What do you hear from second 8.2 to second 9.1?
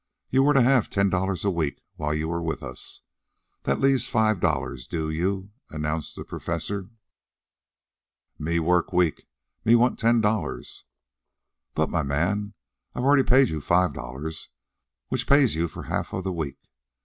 "Me work